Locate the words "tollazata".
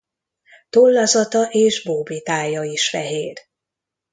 0.69-1.43